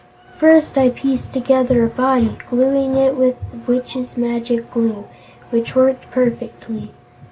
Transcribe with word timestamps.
"First, 0.39 0.79
I 0.79 0.89
pieced 0.89 1.31
together 1.31 1.83
a 1.85 1.87
body, 1.87 2.35
gluing 2.49 2.95
it 2.95 3.15
with 3.15 3.35
the 3.51 3.57
Witch's 3.71 4.17
Magic 4.17 4.71
Glue, 4.71 5.05
which 5.51 5.75
worked 5.75 6.09
perfectly. 6.09 6.89